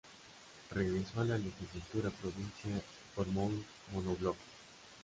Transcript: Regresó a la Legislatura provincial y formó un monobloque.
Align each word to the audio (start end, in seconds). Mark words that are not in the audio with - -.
Regresó 0.71 1.21
a 1.21 1.25
la 1.25 1.37
Legislatura 1.37 2.09
provincial 2.09 2.73
y 2.73 3.13
formó 3.15 3.45
un 3.45 3.63
monobloque. 3.93 4.39